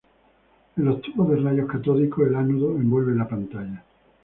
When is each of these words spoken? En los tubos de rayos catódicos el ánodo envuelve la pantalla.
En 0.77 0.83
los 0.85 0.99
tubos 1.03 1.29
de 1.29 1.35
rayos 1.35 1.69
catódicos 1.71 2.25
el 2.27 2.33
ánodo 2.35 2.71
envuelve 2.75 3.13
la 3.13 3.27
pantalla. 3.27 3.83